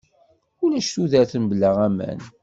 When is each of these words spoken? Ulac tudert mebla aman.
Ulac 0.63 0.87
tudert 0.93 1.31
mebla 1.41 1.69
aman. 1.85 2.19